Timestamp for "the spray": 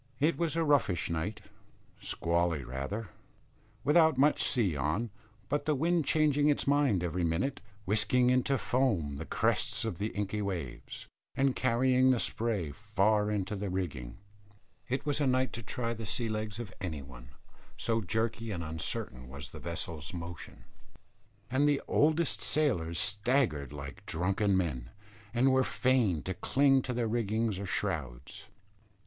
12.09-12.71